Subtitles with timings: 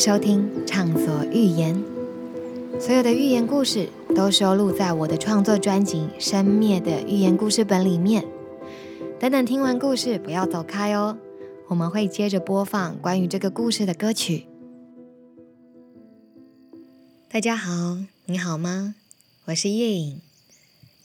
[0.00, 1.76] 收听《畅所欲言》，
[2.80, 3.86] 所有的寓言故事
[4.16, 8.24] 都收录在我的创作专辑《生灭的寓言故事本》里面。
[9.20, 11.18] 等等，听完故事不要走开哦，
[11.68, 14.46] 我们会接着播放关于这个故事的歌曲。
[17.28, 18.94] 大家好，你好吗？
[19.44, 20.22] 我是叶影，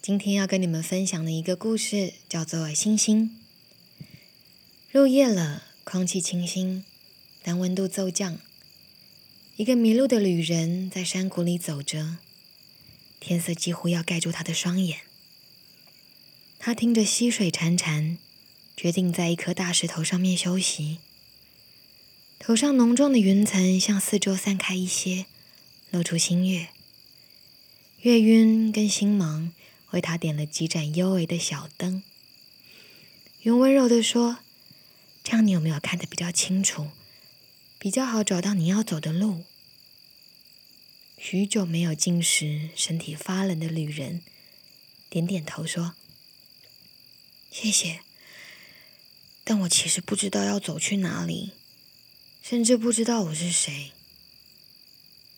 [0.00, 3.28] 今天要跟你们分享的一个故事叫做《星星》。
[4.92, 6.84] 入夜了，空气清新，
[7.42, 8.38] 但温度骤降。
[9.56, 12.16] 一个迷路的旅人在山谷里走着，
[13.20, 15.02] 天色几乎要盖住他的双眼。
[16.58, 18.16] 他听着溪水潺潺，
[18.76, 20.98] 决定在一颗大石头上面休息。
[22.40, 25.26] 头上浓重的云层向四周散开一些，
[25.92, 26.70] 露出新月。
[28.00, 29.52] 月晕跟星芒
[29.92, 32.02] 为他点了几盏幽微的小灯。
[33.42, 34.38] 云温柔地说
[35.22, 36.88] ：“这样你有没有看得比较清楚？”
[37.84, 39.44] 比较好找到你要走的路。
[41.18, 44.22] 许久没有进食、身体发冷的旅人
[45.10, 45.94] 点点头说
[47.52, 48.00] ：“谢谢。”
[49.44, 51.50] 但我其实不知道要走去哪里，
[52.42, 53.92] 甚至不知道我是谁。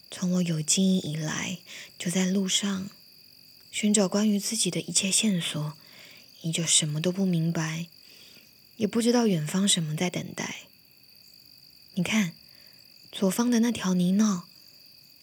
[0.09, 1.59] 从我有记忆以来，
[1.99, 2.89] 就在路上
[3.73, 5.77] 寻找关于自己的一切线索，
[6.43, 7.89] 依旧什么都不明白，
[8.77, 10.61] 也不知道远方什么在等待。
[11.99, 12.35] 你看，
[13.11, 14.43] 左方的那条泥淖，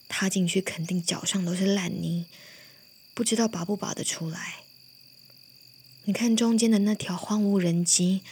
[0.07, 2.25] 踏进去肯定脚上都是烂泥，
[3.13, 4.63] 不知道拔不拔得出来。
[6.05, 8.23] 你看中间的那条荒无人迹，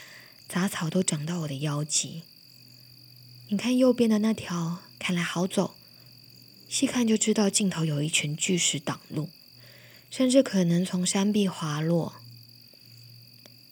[0.49, 2.23] 杂草都长到我的腰际。
[3.49, 5.75] 你看右边的那条，看来好走，
[6.67, 9.29] 细看就知道尽头有一群巨石挡路，
[10.09, 12.15] 甚至可能从山壁滑落。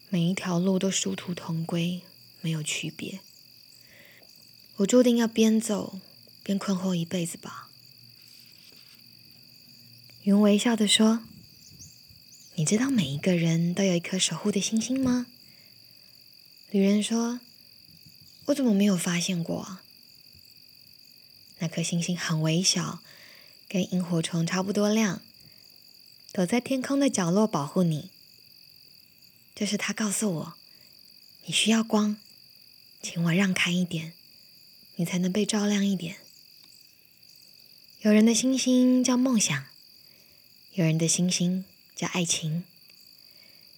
[0.09, 2.03] 每一条路都殊途同归，
[2.41, 3.21] 没有区别。
[4.79, 5.99] 我注定要边走
[6.41, 7.69] 边困惑一辈子吧。
[10.23, 11.21] 云微笑的说
[12.55, 15.25] ：“你知道每一个人都有一颗守护的星星吗？”
[16.71, 17.41] 旅人说
[18.47, 19.79] ：“我怎么没有发现过？
[21.57, 23.01] 那颗星星很微小，
[23.67, 25.21] 跟萤火虫差不多亮，
[26.31, 28.09] 躲在天空的角落保护你。
[29.53, 30.53] 这是他告诉我，
[31.43, 32.15] 你需要光，
[33.01, 34.13] 请我让开一点。”
[34.99, 36.17] 你才能被照亮一点。
[38.01, 39.67] 有人的星星叫梦想，
[40.73, 41.63] 有人的星星
[41.95, 42.65] 叫爱情，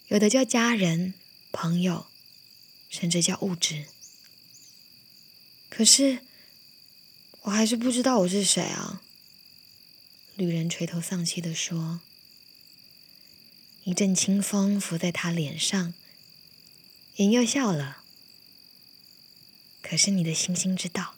[0.08, 1.14] 有的叫家人、
[1.52, 2.08] 朋友，
[2.90, 3.86] 甚至叫物质。
[5.70, 6.22] 可是，
[7.44, 9.04] 我还是不知道我是谁啊！
[10.36, 12.02] 旅人垂头丧气的说。
[13.84, 15.94] 一阵清风拂在他脸上，
[17.18, 18.01] 云又笑了。
[19.92, 21.12] 可是你的星星知道。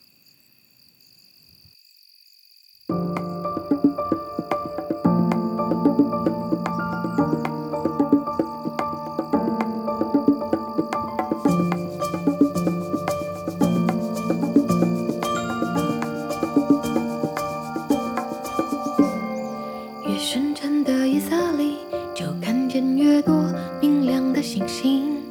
[20.08, 21.78] 越深沉的夜色里，
[22.16, 23.36] 就看见越多
[23.80, 25.22] 明亮的星星，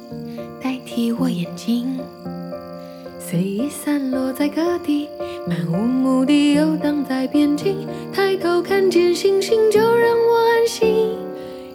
[0.61, 1.99] 代替我眼睛。
[3.33, 5.09] 随意散落在各地，
[5.47, 7.87] 漫无目的游荡在边境。
[8.13, 11.17] 抬头看见星星，就让我安心。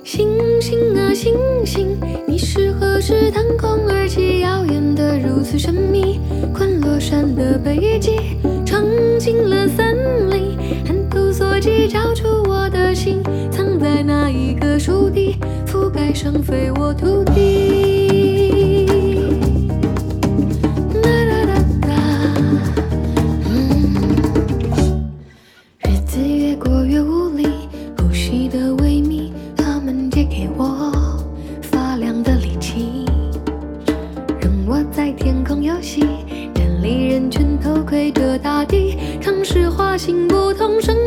[0.05, 1.35] 星星啊星
[1.67, 1.99] 星，
[2.29, 6.21] 你是何时腾空而起，耀眼的如此神秘？
[6.55, 8.85] 昆仑山的北极，闯
[9.19, 13.21] 进了森林，寒土锁记，照出我的心，
[13.51, 15.35] 藏在哪一个树底，
[15.67, 17.88] 覆盖上非我土地。
[37.89, 40.98] 窥着大地，尝试画心，不同声。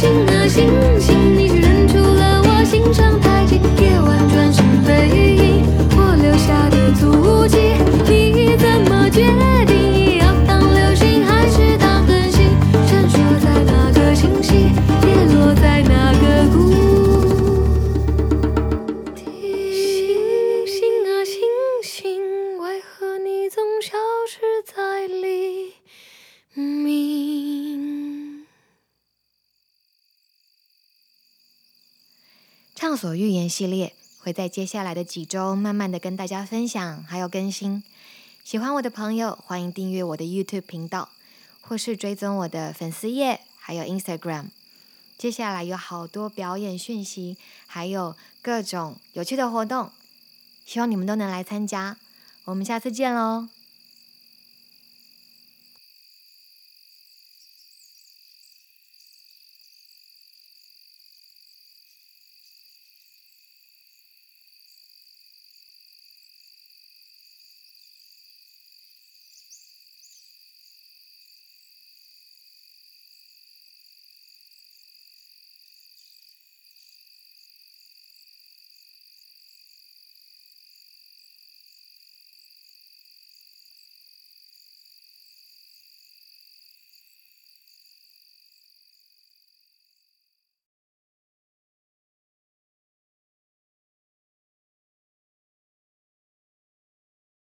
[0.00, 0.99] 心啊，心。
[33.00, 37.82] 所预言系列会在接下来的几周慢慢的跟大家分享，还有更新。
[38.44, 41.08] 喜欢我的朋友，欢迎订阅我的 YouTube 频道，
[41.62, 44.48] 或是追踪我的粉丝页，还有 Instagram。
[45.16, 49.90] 接下来有好多表演讯息，还有各种有趣的活动，
[50.66, 51.96] 希望你们都能来参加。
[52.44, 53.48] 我们下次见喽！